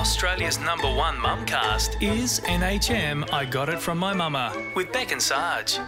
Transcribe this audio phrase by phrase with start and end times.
[0.00, 5.20] Australia's number one mumcast is NHM I Got It From My Mama with Beck and
[5.20, 5.78] Sarge.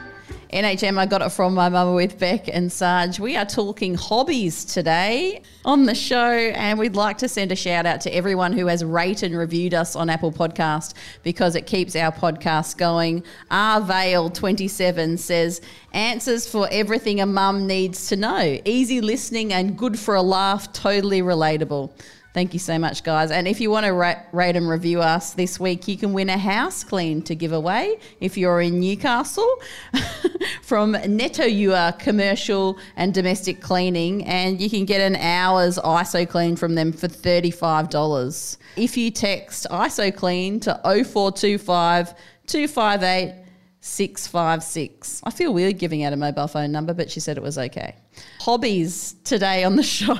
[0.52, 3.18] NHM, I got it from my mama with Beck and Sarge.
[3.18, 7.86] We are talking hobbies today on the show, and we'd like to send a shout
[7.86, 10.93] out to everyone who has rated and reviewed us on Apple Podcast
[11.23, 13.25] because it keeps our podcast going.
[13.51, 15.63] R Vale 27 says,
[15.95, 18.61] Answers for everything a mum needs to know.
[18.67, 21.91] Easy listening and good for a laugh, totally relatable.
[22.35, 23.30] Thank you so much, guys.
[23.30, 26.39] And if you want to rate, and review us this week, you can win a
[26.39, 29.48] house clean to give away if you're in Newcastle
[30.62, 34.25] from Netto Netoua Commercial and Domestic Cleaning.
[34.25, 38.56] And you can get an hour's ISO clean from them for $35.
[38.77, 42.14] If you text ISO clean to 0425
[42.47, 43.42] 258
[43.84, 45.23] 656.
[45.25, 47.97] I feel weird giving out a mobile phone number, but she said it was okay.
[48.41, 50.17] Hobbies today on the show.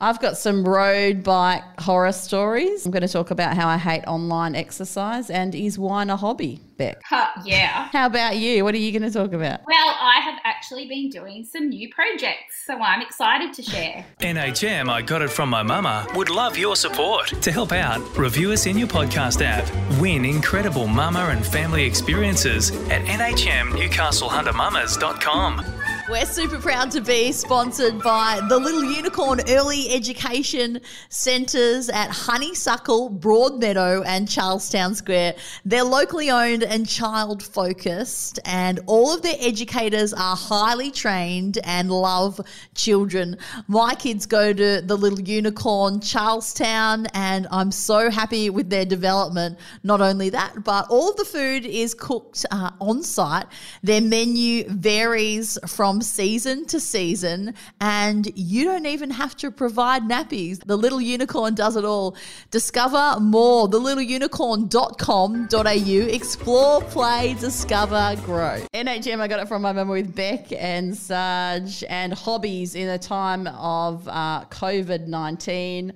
[0.00, 2.86] I've got some road bike horror stories.
[2.86, 6.60] I'm going to talk about how I hate online exercise and is wine a hobby,
[6.76, 7.02] Beck?
[7.18, 7.88] Uh, yeah.
[7.90, 8.62] How about you?
[8.62, 9.58] What are you going to talk about?
[9.66, 14.06] Well, I have actually been doing some new projects, so I'm excited to share.
[14.20, 17.26] NHM I Got It From My Mama would love your support.
[17.42, 19.68] To help out, review us in your podcast app.
[20.00, 25.77] Win incredible mama and family experiences at nhmnewcastlehuntermamas.com.
[26.10, 33.10] We're super proud to be sponsored by the Little Unicorn Early Education Centres at Honeysuckle,
[33.10, 35.34] Broadmeadow, and Charlestown Square.
[35.66, 41.90] They're locally owned and child focused, and all of their educators are highly trained and
[41.90, 42.40] love
[42.74, 43.36] children.
[43.66, 49.58] My kids go to the Little Unicorn Charlestown, and I'm so happy with their development.
[49.82, 53.44] Not only that, but all of the food is cooked uh, on site.
[53.82, 60.62] Their menu varies from season to season, and you don't even have to provide nappies.
[60.64, 62.16] The Little Unicorn does it all.
[62.50, 63.68] Discover more.
[63.68, 66.14] TheLittleUnicorn.com.au.
[66.14, 68.60] Explore, play, discover, grow.
[68.74, 72.98] NHM, I got it from my mum with Beck and Sarge, and hobbies in a
[72.98, 75.92] time of uh, COVID 19.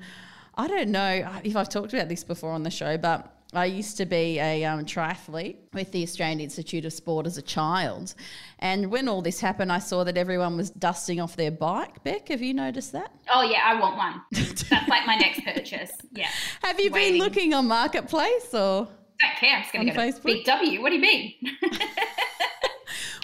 [0.54, 3.98] I don't know if I've talked about this before on the show, but I used
[3.98, 8.14] to be a um, triathlete with the Australian Institute of Sport as a child.
[8.58, 12.02] And when all this happened, I saw that everyone was dusting off their bike.
[12.02, 13.12] Beck, have you noticed that?
[13.30, 14.22] Oh, yeah, I want one.
[14.32, 15.92] That's like my next purchase.
[16.12, 16.28] Yeah.
[16.62, 17.18] Have you Waiting.
[17.18, 18.88] been looking on Marketplace or?
[19.20, 19.56] Don't care.
[19.56, 20.24] I'm just going to go Facebook?
[20.24, 20.80] Big W.
[20.80, 21.34] What do you mean?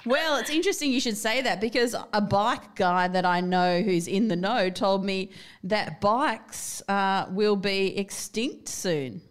[0.05, 4.07] Well, it's interesting you should say that because a bike guy that I know who's
[4.07, 5.31] in the know told me
[5.65, 9.21] that bikes uh, will be extinct soon.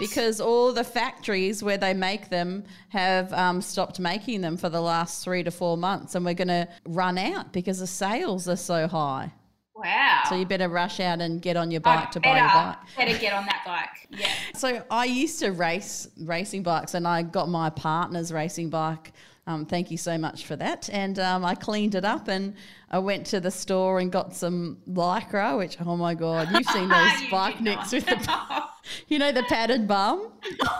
[0.00, 4.80] Because all the factories where they make them have um, stopped making them for the
[4.80, 8.56] last three to four months, and we're going to run out because the sales are
[8.56, 9.32] so high.
[9.76, 10.22] Wow.
[10.28, 12.76] So you better rush out and get on your bike to buy your better, bike.
[12.96, 13.88] Better get on that bike.
[14.18, 14.26] Yeah.
[14.56, 19.12] So I used to race racing bikes, and I got my partner's racing bike.
[19.46, 20.90] Um, thank you so much for that.
[20.92, 22.54] And um, I cleaned it up, and
[22.90, 25.56] I went to the store and got some lycra.
[25.56, 27.90] Which oh my god, you've seen those You bike not.
[27.92, 28.16] with the,
[29.08, 30.28] you know, the padded bum,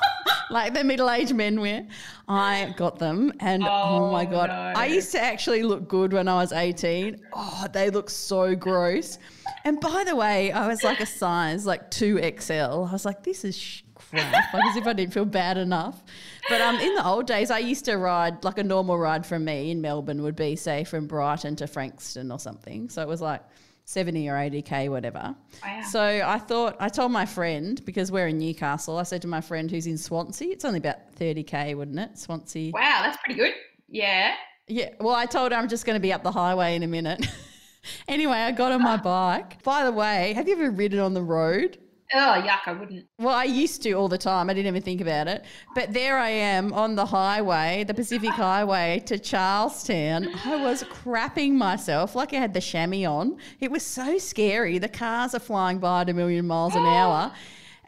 [0.50, 1.86] like the middle-aged men wear.
[2.28, 4.80] I got them, and oh, my Oh, god, no.
[4.80, 7.20] I used to actually look good when I was eighteen.
[7.32, 9.18] Oh, they look so gross.
[9.64, 12.52] And by the way, I was like a size like two XL.
[12.88, 14.54] I was like, this is sh- crap.
[14.54, 16.02] Like as if I didn't feel bad enough.
[16.48, 19.44] But um, in the old days, I used to ride like a normal ride from
[19.44, 22.88] me in Melbourne would be say from Brighton to Frankston or something.
[22.88, 23.42] So it was like.
[23.90, 25.34] 70 or 80k whatever
[25.64, 25.82] Wow.
[25.90, 29.40] so i thought i told my friend because we're in newcastle i said to my
[29.40, 33.52] friend who's in swansea it's only about 30k wouldn't it swansea Wow, that's pretty good.
[33.88, 34.34] Yeah.
[34.68, 34.90] yeah.
[35.00, 37.26] Well, I told her I'm just going to be up the highway in a minute.
[38.08, 38.96] anyway, I got on my ah.
[38.98, 39.62] bike.
[39.64, 41.78] By the way, have you ever ridden on the road?
[42.12, 43.06] Oh, yuck, I wouldn't.
[43.18, 44.50] Well, I used to all the time.
[44.50, 45.44] I didn't even think about it.
[45.74, 50.28] But there I am on the highway, the Pacific Highway to Charlestown.
[50.44, 53.38] I was crapping myself like I had the chamois on.
[53.60, 54.78] It was so scary.
[54.78, 57.32] The cars are flying by at a million miles an hour.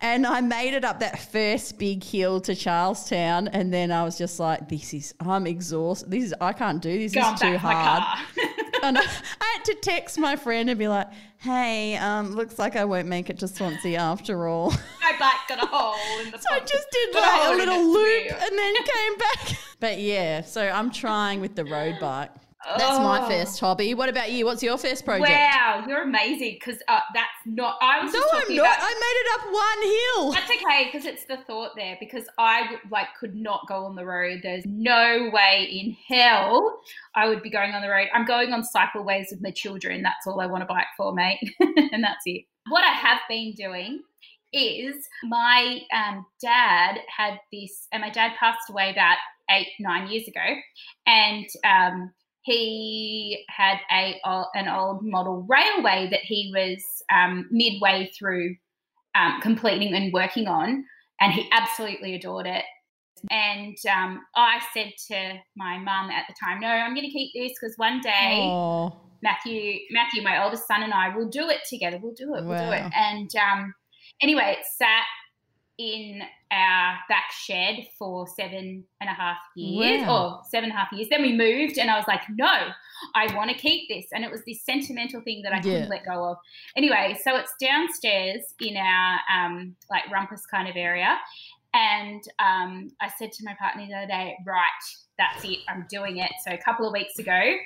[0.04, 4.18] And I made it up that first big hill to Charlestown, and then I was
[4.18, 6.10] just like, "This is I'm exhausted.
[6.10, 7.12] This is I can't do this.
[7.12, 8.18] This is too back to my hard."
[8.82, 11.06] and I, I had to text my friend and be like,
[11.42, 15.62] "Hey, um, looks like I won't make it to Swansea after all." my bike got
[15.62, 19.18] a hole in the So I just did like a little loop and then came
[19.18, 19.58] back.
[19.80, 22.30] But yeah, so I'm trying with the road bike.
[22.78, 23.28] That's my Oh.
[23.28, 23.94] first hobby.
[23.94, 24.44] What about you?
[24.46, 25.28] What's your first project?
[25.30, 27.76] Wow, you're amazing because uh, that's not.
[27.82, 28.66] I was No, just I'm not.
[28.66, 28.78] about.
[28.80, 30.32] I made it up one hill.
[30.32, 34.04] That's okay because it's the thought there because I like could not go on the
[34.04, 34.40] road.
[34.42, 36.80] There's no way in hell
[37.14, 38.08] I would be going on the road.
[38.14, 40.02] I'm going on cycleways with my children.
[40.02, 42.44] That's all I want a bike for, mate, and that's it.
[42.68, 44.02] What I have been doing
[44.52, 49.16] is my um, dad had this, and my dad passed away about
[49.50, 50.40] eight, nine years ago.
[51.06, 54.20] And um, he had a
[54.54, 58.56] an old model railway that he was um, midway through
[59.14, 60.84] um, completing and working on,
[61.20, 62.64] and he absolutely adored it.
[63.30, 67.30] And um, I said to my mum at the time, "No, I'm going to keep
[67.34, 68.96] this because one day Aww.
[69.22, 71.98] Matthew, Matthew, my oldest son, and I will do it together.
[72.02, 72.44] We'll do it.
[72.44, 73.72] We'll do it." And um,
[74.20, 75.04] anyway, it sat
[75.78, 80.40] in our back shed for seven and a half years, Wow.
[80.40, 81.08] or seven and a half years.
[81.10, 82.68] Then we moved, and I was like, "No,
[83.14, 85.62] I want to keep this." And it was this sentimental thing that I Yeah.
[85.62, 86.38] couldn't let go of.
[86.76, 91.18] Anyway, so it's downstairs in our um, like rumpus kind of area,
[91.74, 94.68] and um, I said to my partner the other day, "Right,
[95.18, 95.60] that's it.
[95.68, 97.56] I'm doing it." So a couple of weeks ago,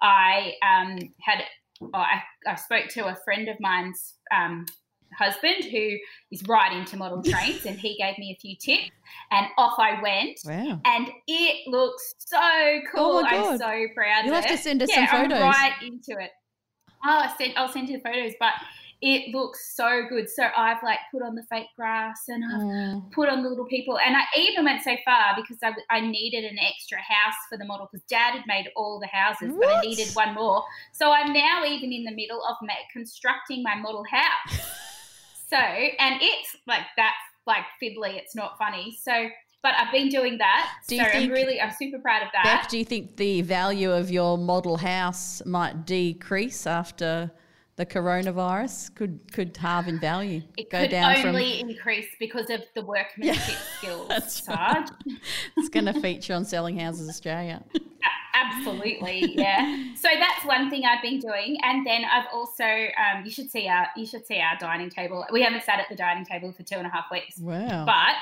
[0.00, 1.44] I um, had
[1.82, 4.66] oh, I, I spoke to a friend of mine's um,
[5.16, 5.96] husband who
[6.30, 8.90] is right into model trains, and he gave me a few tips,
[9.30, 10.40] and off I went.
[10.44, 10.80] Wow.
[10.84, 13.22] And it looks so cool.
[13.22, 15.38] Oh I'm so proud You'll have to send us yeah, some photos.
[15.38, 16.30] I'm right into it.
[17.04, 18.52] Oh, I sent, I'll send you the photos, but
[19.02, 20.28] it looks so good.
[20.28, 23.00] So I've like put on the fake grass and I've Aw.
[23.12, 23.98] put on the little people.
[23.98, 27.64] And I even went so far because I, I needed an extra house for the
[27.64, 30.64] model because dad had made all the houses, but I needed one more.
[30.92, 32.56] So I'm now even in the middle of
[32.92, 34.79] constructing my model house.
[35.50, 37.16] So, and it's like that's
[37.46, 38.96] like fiddly, it's not funny.
[39.02, 39.28] So,
[39.62, 40.72] but I've been doing that.
[40.88, 42.68] Do so I'm really, I'm super proud of that.
[42.70, 47.30] Do you think the value of your model house might decrease after
[47.80, 48.94] the coronavirus?
[48.94, 50.42] Could could halve in value?
[50.58, 54.88] it Go could down only increase because of the workmanship skills, that's Sarge.
[54.88, 55.18] from.
[55.56, 57.64] It's going to feature on Selling Houses Australia.
[58.34, 59.92] Absolutely, yeah.
[59.96, 63.66] so that's one thing I've been doing, and then I've also um, you should see
[63.66, 65.24] our you should see our dining table.
[65.32, 67.84] We haven't sat at the dining table for two and a half weeks, Wow.
[67.86, 68.14] but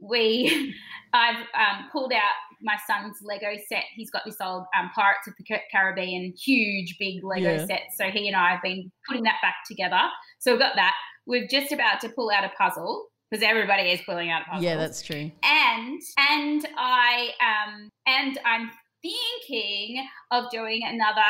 [0.00, 0.74] we
[1.12, 2.20] I've um, pulled out
[2.62, 3.84] my son's Lego set.
[3.94, 7.66] He's got this old um, Pirates of the Caribbean huge big Lego Yeah.
[7.66, 7.82] set.
[7.96, 10.00] So he and I have been putting that back together.
[10.38, 10.94] So we've got that.
[11.26, 14.76] We're just about to pull out a puzzle because everybody is pulling out puzzles yeah,
[14.76, 15.30] that's true.
[15.42, 16.00] and
[16.30, 18.70] and I um and I'm
[19.02, 21.20] thinking of doing another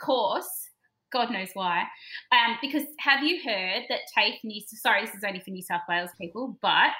[0.00, 0.65] course.
[1.16, 1.84] God knows why.
[2.32, 5.80] Um, because have you heard that TAFE New sorry, this is only for New South
[5.88, 6.90] Wales people, but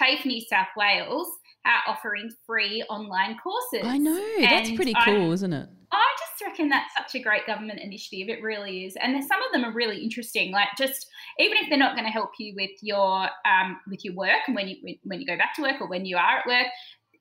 [0.00, 1.28] TAFE New South Wales
[1.64, 3.86] are offering free online courses.
[3.86, 4.40] I know.
[4.40, 5.68] That's pretty I- cool, isn't it?
[5.92, 8.28] I just reckon that's such a great government initiative.
[8.28, 10.52] It really is, and some of them are really interesting.
[10.52, 11.06] Like just
[11.38, 14.54] even if they're not going to help you with your um, with your work and
[14.54, 16.66] when you when- when you go back to work or when you are at work,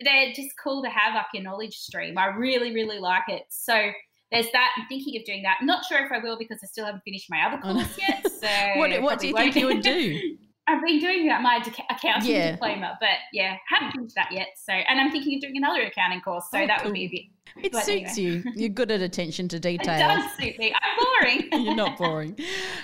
[0.02, 2.18] they're just cool to have up your knowledge stream.
[2.18, 3.44] I really really like it.
[3.50, 3.92] So
[4.32, 4.72] there's that.
[4.78, 5.58] I'm thinking of doing that.
[5.60, 8.26] I'm not sure if I will because I still haven't finished my other course yet.
[8.32, 8.48] So
[8.80, 10.38] What, what do you think you would do?
[10.68, 12.52] I've been doing that my deca- accounting Yeah.
[12.52, 14.50] diploma, but yeah, haven't finished that yet.
[14.56, 16.46] So, and I'm thinking of doing another accounting course.
[16.52, 17.22] So Oh, that would be a bit.
[17.64, 18.44] It But suits you.
[18.56, 19.96] You're good at attention to detail.
[19.96, 20.74] It does suit me.
[20.74, 21.50] I'm boring.
[21.66, 22.38] You're not boring.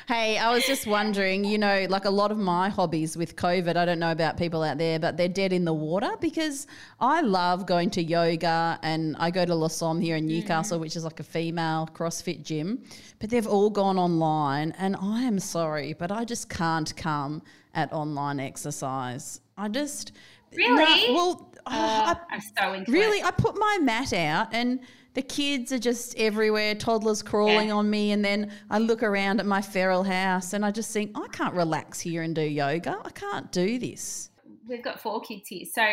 [0.07, 3.77] Hey, I was just wondering, you know, like a lot of my hobbies with COVID,
[3.77, 6.67] I don't know about people out there, but they're dead in the water because
[6.99, 10.29] I love going to yoga and I go to La Somme here in mm.
[10.29, 12.83] Newcastle, which is like a female CrossFit gym,
[13.19, 17.41] but they've all gone online and I am sorry, but I just can't come
[17.73, 19.39] at online exercise.
[19.57, 20.11] I just
[20.55, 21.07] Really?
[21.07, 23.25] No, well, oh, I Uh, I'm so into Really, it.
[23.25, 24.79] I put my mat out and
[25.13, 27.75] the kids are just everywhere, toddlers crawling Yeah.
[27.75, 28.11] on me.
[28.11, 31.53] And then I look around at my feral house and I just think, I can't
[31.53, 32.99] relax here and do yoga.
[33.03, 34.29] I can't do this.
[34.67, 35.83] We've got four kids here, so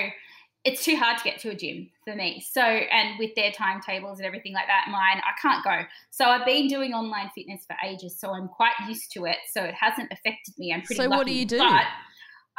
[0.65, 2.41] it's too hard to get to a gym for me.
[2.53, 5.87] So, and with their timetables and everything like that, mine, I can't go.
[6.11, 9.39] So, I've been doing online fitness for ages, so I'm quite used to it.
[9.53, 10.73] So, it hasn't affected me.
[10.73, 11.59] I'm pretty So what do you do?
[11.59, 11.85] But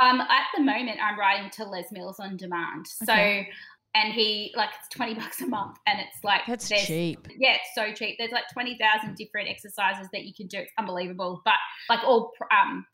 [0.01, 2.87] um, at the moment, I'm writing to Les Mills on demand.
[2.87, 3.49] So, Okay.
[3.95, 7.27] and he like it's 20 bucks a month, and it's like That's cheap.
[7.37, 8.15] yeah, it's so cheap.
[8.17, 10.57] There's like 20,000 different exercises that you can do.
[10.59, 11.41] It's unbelievable.
[11.45, 11.53] But
[11.89, 12.85] like all um,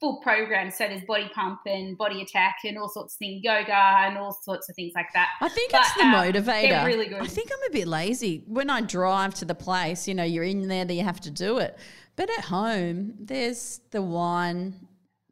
[0.00, 0.76] full programs.
[0.76, 4.36] So there's body pump and body attack and all sorts of things, yoga and all
[4.42, 5.28] sorts of things like that.
[5.40, 6.84] I think But, it's the um, motivator.
[6.84, 7.20] really good.
[7.20, 8.44] I think I'm a bit lazy.
[8.46, 11.30] When I drive to the place, you know, you're in there, that you have to
[11.32, 11.76] do it.
[12.14, 14.74] But at home, there's the wine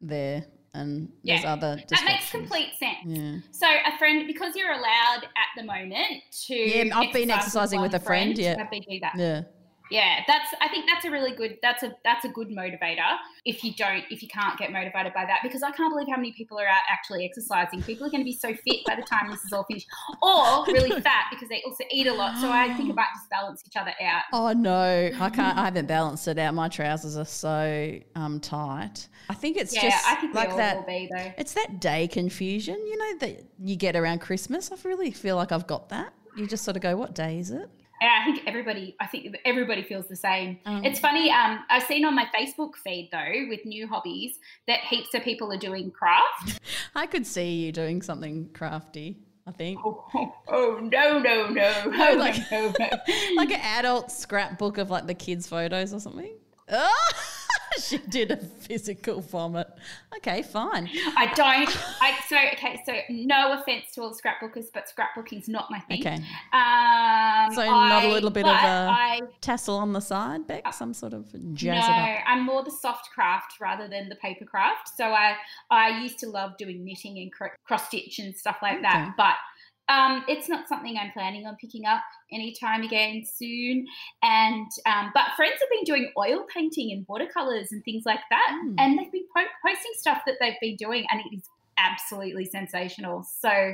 [0.01, 1.53] there and there's Yeah.
[1.53, 2.97] other That makes complete sense.
[3.05, 3.37] Yeah.
[3.51, 7.93] So a friend, because you're allowed at the moment to Yeah, I've been exercising with
[7.93, 8.55] one a friend, yeah.
[8.59, 9.13] I've been doing that.
[9.17, 9.41] Yeah.
[9.89, 10.53] Yeah, that's.
[10.61, 11.57] I think that's a really good.
[11.61, 13.17] That's a that's a good motivator.
[13.45, 16.17] If you don't, if you can't get motivated by that, because I can't believe how
[16.17, 17.81] many people are out actually exercising.
[17.83, 19.87] People are going to be so fit by the time this is all finished,
[20.21, 22.37] or really fat because they also eat a lot.
[22.39, 24.23] So I think it might just balance each other out.
[24.33, 25.57] Oh no, I can't.
[25.57, 26.53] I haven't balanced it out.
[26.53, 29.07] My trousers are so um, tight.
[29.29, 30.85] I think it's Yeah, just I think like that.
[30.87, 31.31] be though.
[31.37, 34.71] It's that day confusion, you know, that you get around Christmas.
[34.71, 36.13] I really feel like I've got that.
[36.35, 37.69] You just sort of go, "What day is it?"
[38.01, 38.95] Yeah, I think everybody.
[38.99, 40.59] I think everybody feels the same.
[40.65, 41.31] Um, it's funny.
[41.31, 44.37] Um, I've seen on my Facebook feed though, with new hobbies,
[44.67, 46.59] that heaps of people are doing craft.
[46.95, 49.17] I could see you doing something crafty.
[49.47, 49.79] I think.
[49.83, 52.89] Oh, oh, oh, no, no, no, no, like- no, no.
[53.35, 56.33] like an adult scrapbook of like the kids' photos or something.
[56.69, 57.09] Oh,
[57.83, 59.67] she did a physical vomit.
[60.17, 60.89] Okay, fine.
[61.15, 61.69] I don't.
[62.01, 62.81] I so okay.
[62.85, 66.01] So no offense to all the scrapbookers, but scrapbooking's not my thing.
[66.01, 66.15] Okay.
[66.53, 70.73] Um, So not a little bit of a I tassel on the side, Beck?
[70.73, 72.15] Some sort of jazz Uh, no.
[72.25, 74.89] I'm more the soft craft rather than the paper craft.
[74.95, 75.35] So I
[75.69, 78.81] I used to love doing knitting and cro- cross stitch and stuff like Okay.
[78.83, 79.35] that, but.
[79.89, 83.87] Um, it's not something I'm planning on picking up anytime again soon.
[84.21, 88.51] And um, but friends have been doing oil painting and watercolors and things like that,
[88.65, 88.75] Mm.
[88.77, 91.43] and they've been po- posting stuff that they've been doing, and it is
[91.77, 93.23] absolutely sensational.
[93.23, 93.73] So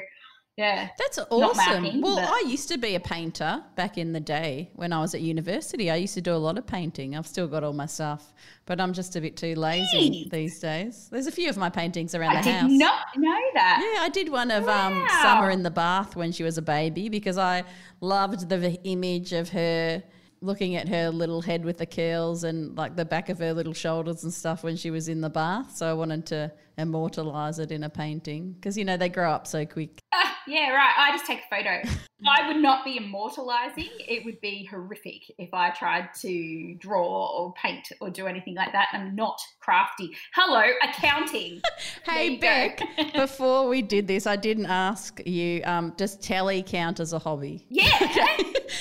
[0.58, 1.84] yeah, That's awesome.
[1.84, 5.00] mapping, well, but- I used to be a painter back in the day when I
[5.02, 5.90] was at university.
[5.90, 7.16] I used to do a lot of painting.
[7.16, 8.34] I've still got all my stuff,
[8.68, 10.32] but I'm just a bit too lazy Neat.
[10.32, 11.08] these days.
[11.12, 12.72] There's a few of my paintings around I the did house.
[12.72, 13.94] not know that.
[13.96, 17.10] Yeah, I did one of um, Summer in the bath when she was a baby
[17.10, 17.64] because I
[18.00, 20.04] loved the image of her
[20.42, 23.72] looking at her little head with the curls and like the back of her little
[23.74, 25.74] shoulders and stuff when she was in the bath.
[25.76, 29.48] So I wanted to immortalize it in a painting because you know they grow up
[29.48, 30.00] so quick.
[30.46, 30.94] Ah, yeah, right.
[30.98, 31.82] I just take a photo.
[32.28, 33.90] I would not be immortalizing.
[34.00, 38.72] It would be horrific if I tried to draw or paint or do anything like
[38.72, 38.88] that.
[38.94, 40.16] I'm not crafty.
[40.34, 41.62] Hello, accounting.
[42.06, 42.38] Hey.
[42.38, 42.82] Beck,
[43.16, 45.62] before we did this, I didn't ask you.
[45.64, 47.66] Um, does telly count as a hobby?
[47.70, 48.38] Yeah.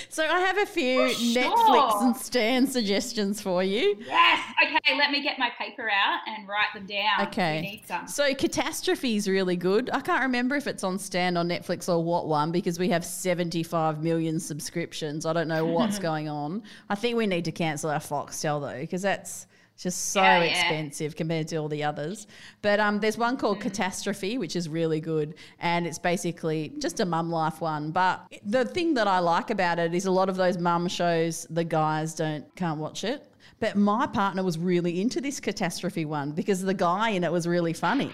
[0.09, 1.43] So I have a few oh, sure.
[1.43, 3.97] Netflix and Stan suggestions for you.
[4.07, 4.55] yes.
[4.65, 7.29] Okay, let me get my paper out and write them down.
[7.29, 7.61] Okay.
[7.61, 8.07] Need some.
[8.09, 9.91] So Catastrophe is really good.
[9.93, 13.05] I can't remember if it's on Stan on Netflix or what one because we have
[13.05, 15.27] 75 million subscriptions.
[15.27, 16.63] I don't know what's going on.
[16.89, 20.51] I think we need to cancel our Foxtel though because that's just so Yeah, yeah.
[20.51, 22.27] expensive compared to all the others.
[22.61, 23.63] But um, there's one called Mm.
[23.63, 27.91] Catastrophe, which is really good, and it's basically just a mum life one.
[27.91, 31.47] But the thing that I like about it is a lot of those mum shows,
[31.51, 33.29] the guys don't can't watch it.
[33.61, 37.47] But my partner was really into this catastrophe one because the guy in it was
[37.47, 38.11] really funny.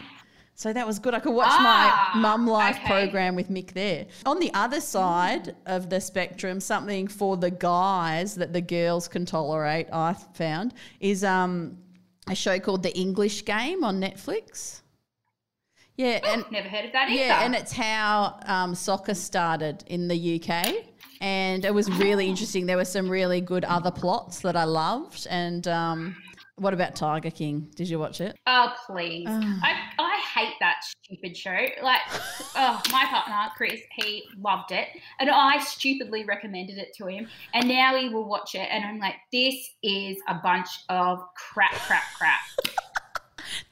[0.59, 1.15] So that was good.
[1.15, 2.87] I could watch Ah, my mum life okay.
[2.89, 4.07] program with Mick there.
[4.27, 9.25] On the other side of the spectrum, something for the guys that the girls can
[9.25, 11.79] tolerate, I found, is um,
[12.29, 14.81] a show called The English Game on Netflix.
[15.97, 17.21] Yeah, and Never heard of that either.
[17.23, 20.75] yeah, and it's how um, soccer started in the UK.
[21.21, 22.67] And it was really interesting.
[22.67, 25.25] There were some really good other plots that I loved.
[25.31, 26.17] And um,
[26.57, 27.69] what about Tiger King?
[27.77, 28.37] Did you watch it?
[28.47, 29.27] Oh please!
[29.29, 29.61] Ah.
[29.63, 29.71] I,
[30.03, 31.57] I hate that stupid show.
[31.83, 32.01] Like,
[32.57, 34.89] oh, my partner Chris, he loved it,
[35.21, 38.99] and I stupidly recommended it to him, and now he will watch it, and I'm
[38.99, 42.41] like, this is a bunch of crap, crap, crap.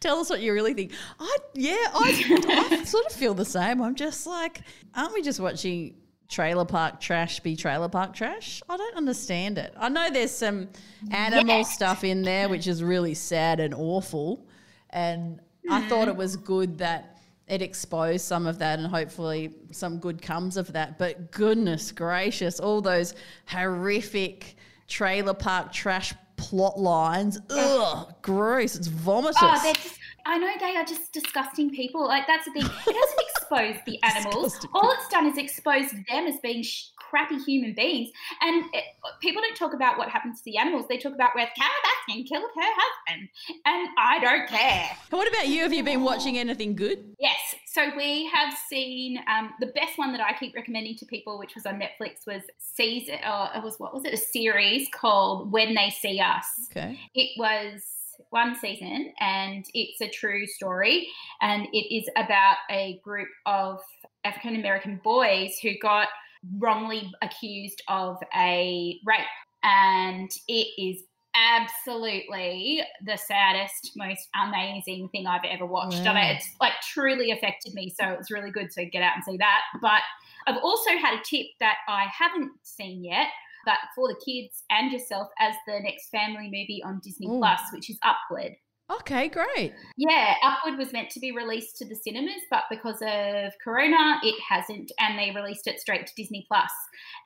[0.00, 0.92] Tell us what you really think.
[1.20, 3.82] I yeah, I, I sort of feel the same.
[3.82, 4.60] I'm just like,
[4.94, 5.94] aren't we just watching
[6.28, 8.62] trailer park trash be trailer park trash?
[8.68, 9.74] I don't understand it.
[9.76, 10.68] I know there's some
[11.10, 11.74] animal Yes.
[11.74, 14.46] stuff in there which is really sad and awful,
[14.90, 17.18] and I thought it was good that
[17.48, 20.98] it exposed some of that and hopefully some good comes of that.
[20.98, 23.14] But goodness gracious, all those
[23.46, 24.56] horrific
[24.88, 27.38] trailer park trash plot lines.
[27.50, 28.76] Ugh, gross.
[28.76, 29.34] It's vomitous.
[29.40, 29.98] Oh, they're just.
[30.26, 32.04] I know they are just disgusting people.
[32.06, 32.64] Like that's the thing.
[32.86, 34.66] It hasn't exposed the animals.
[34.74, 38.10] All it's done is expose them as being sh- crappy human beings.
[38.40, 38.84] And it,
[39.20, 40.86] people don't talk about what happens to the animals.
[40.88, 43.28] They talk about where Carole Baskin killed her husband,
[43.64, 44.90] and I don't care.
[45.10, 45.62] What about you?
[45.62, 47.14] Have you been watching anything good?
[47.20, 47.38] Yes.
[47.66, 51.54] So we have seen um, the best one that I keep recommending to people, which
[51.54, 53.16] was on Netflix, was season.
[53.24, 54.14] Uh, it was what was it?
[54.14, 56.46] A series called When They See Us.
[56.70, 56.98] Okay.
[57.14, 57.82] It was
[58.36, 61.08] one season and it's a true story.
[61.40, 63.80] And it is about a group of
[64.24, 66.08] African American boys who got
[66.58, 69.24] wrongly accused of a rape.
[69.62, 71.02] And it is
[71.34, 75.96] absolutely the saddest, most amazing thing I've ever watched.
[75.96, 77.88] And it's like truly affected me.
[77.98, 79.62] So it was really good to get out and see that.
[79.80, 80.02] But
[80.46, 83.28] I've also had a tip that I haven't seen yet.
[83.66, 87.38] But for the kids and yourself as the next family movie on Disney Ooh.
[87.38, 88.56] Plus, which is Onward.
[88.88, 89.72] Okay, great.
[89.96, 94.36] Yeah, Onward was meant to be released to the cinemas, but because of Corona, it
[94.48, 96.70] hasn't, and they released it straight to Disney Plus.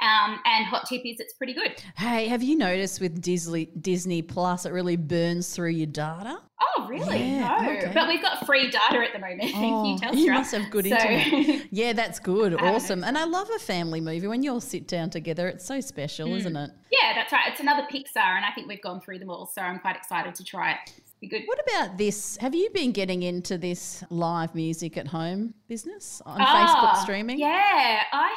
[0.00, 1.82] Um, and hot tip is it's pretty good.
[1.96, 6.38] Hey, have you noticed with Disney Disney Plus, it really burns through your data?
[6.62, 7.18] Oh, really?
[7.18, 7.90] Yeah, no, okay.
[7.94, 9.40] but we've got free data at the moment.
[9.52, 10.14] Thank you, Oh, Telstra.
[10.18, 11.66] you must have good So- internet.
[11.72, 12.54] Yeah, that's good.
[12.60, 13.04] Awesome.
[13.04, 15.46] And I love a family movie when you all sit down together.
[15.48, 16.36] It's so special, Mm.
[16.38, 16.70] isn't it?
[16.90, 17.44] yeah, that's right.
[17.50, 20.34] It's another Pixar, and I think we've gone through them all, so I'm quite excited
[20.36, 20.92] to try it.
[21.28, 21.42] Good.
[21.46, 22.38] What about this?
[22.38, 26.46] Have you been getting into this live music at home business on Ah,
[26.94, 27.38] Facebook streaming?
[27.38, 28.34] Yeah, I.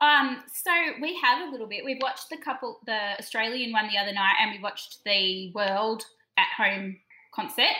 [0.00, 0.70] Um, so
[1.00, 1.84] we have a little bit.
[1.84, 6.04] We've watched the couple, the Australian one the other night, and we watched the World
[6.36, 6.98] at Home
[7.34, 7.74] concert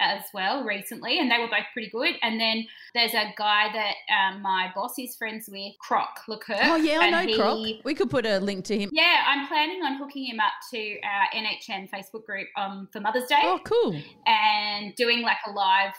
[0.00, 2.14] as well recently, and they were both pretty good.
[2.22, 6.60] And then there's a guy that um, my boss is friends with, Croc Leclerc.
[6.62, 7.58] Oh, yeah, I know he- Croc.
[7.84, 8.90] We could put a link to him.
[8.92, 13.28] Yeah, I'm planning on hooking him up to our NHM Facebook group um, for Mother's
[13.28, 14.00] Day Oh, cool.
[14.26, 15.94] and doing like a live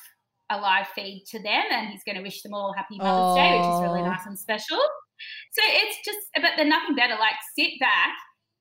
[0.50, 3.56] a live feed to them and he's going to wish them all happy mother's day
[3.58, 4.06] which is really Oh.
[4.12, 8.12] nice and special so it's just but there's nothing better like sit back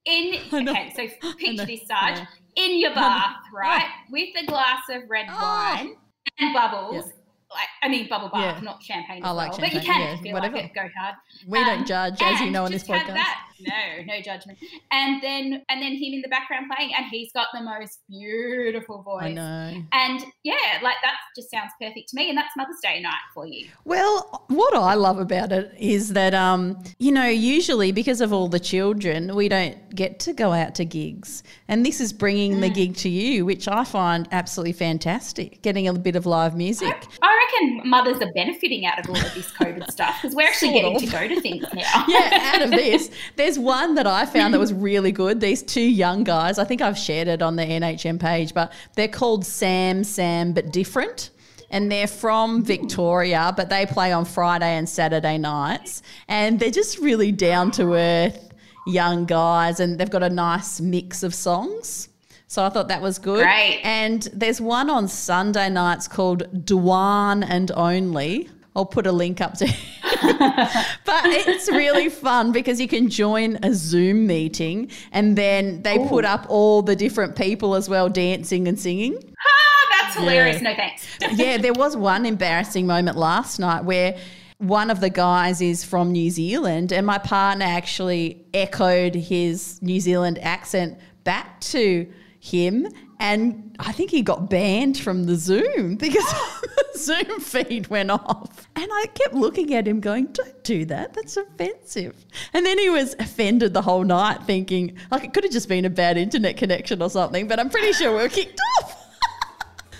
[0.04, 0.34] in
[0.68, 2.26] okay so picture this Sarge, Yeah.
[2.56, 5.40] in your bath right with a glass of red Oh.
[5.40, 5.94] wine
[6.38, 7.12] and bubbles
[7.50, 8.60] like I mean bubble bath, Yeah.
[8.64, 9.60] not champagne I like well.
[9.60, 10.56] But you can yeah, if you whatever.
[10.56, 11.16] like it, go hard.
[11.46, 13.08] We Um, don't judge, as you know, on this podcast.
[13.08, 13.46] That.
[13.66, 14.58] No, no judgment.
[14.90, 19.02] And then and then him in the background playing, and he's got the most beautiful
[19.02, 19.24] voice.
[19.24, 19.82] I know.
[19.92, 22.28] And yeah, like that just sounds perfect to me.
[22.28, 23.66] And that's Mother's Day night for you.
[23.84, 28.48] Well, what I love about it is that, um, you know, usually because of all
[28.48, 31.42] the children, we don't get to go out to gigs.
[31.68, 32.60] And this is bringing Mm.
[32.62, 37.06] the gig to you, which I find absolutely fantastic, getting a bit of live music.
[37.52, 40.98] Reckon mothers are benefiting out of all of this COVID stuff because we're actually getting
[40.98, 42.04] to go to things now.
[42.08, 45.40] yeah, out of this, there's one that I found that was really good.
[45.40, 49.08] These two young guys, I think I've shared it on the NHM page, but they're
[49.08, 51.30] called Sam, Sam, but different.
[51.70, 52.62] And they're from hmm.
[52.64, 56.02] Victoria, but they play on Friday and Saturday nights.
[56.28, 58.50] And they're just really down to earth
[58.86, 62.08] young guys, and they've got a nice mix of songs.
[62.52, 63.42] So I thought that was good.
[63.42, 63.80] Great.
[63.82, 68.50] And there's one on Sunday nights called Dwan and Only.
[68.76, 69.64] I'll put a link up to
[70.12, 76.26] but it's really fun because you can join a Zoom meeting and then they put
[76.26, 79.16] up all the different people as well dancing and singing.
[79.16, 80.60] Ah, that's hilarious.
[80.60, 81.06] No thanks.
[81.32, 84.18] yeah, there was one embarrassing moment last night where
[84.58, 90.00] one of the guys is from New Zealand and my partner actually echoed his New
[90.00, 92.06] Zealand accent back to
[92.44, 92.88] him
[93.20, 98.68] and I think he got banned from the Zoom because the Zoom feed went off.
[98.74, 101.14] And I kept looking at him going, Don't do that.
[101.14, 102.16] That's offensive.
[102.52, 105.84] And then he was offended the whole night, thinking, like, it could have just been
[105.84, 109.01] a bad internet connection or something, but I'm pretty sure we were kicked off.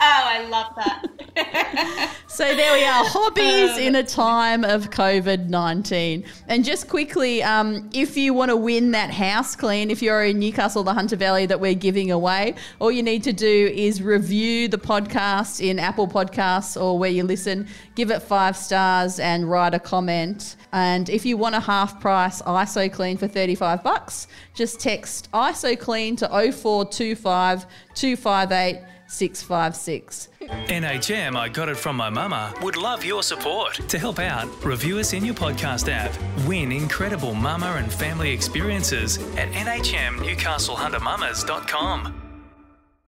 [0.04, 2.08] Oh, I love that.
[2.32, 6.24] So there we are, hobbies in a time of COVID 19.
[6.48, 10.38] And just quickly, um, if you want to win that house clean, if you're in
[10.38, 14.66] Newcastle, the Hunter Valley that we're giving away, all you need to do is review
[14.66, 19.74] the podcast in Apple Podcasts or where you listen, give it five stars and write
[19.74, 20.56] a comment.
[20.72, 25.78] And if you want a half price ISO clean for 35 bucks, just text ISO
[25.78, 28.82] clean to 0425 258
[29.12, 30.28] 656.
[30.40, 33.74] NHM I Got It From My Mama would love your support.
[33.88, 36.12] To help out, review us in your podcast app.
[36.46, 42.21] Win incredible mama and family experiences at nhmnewcastlehuntermamas.com.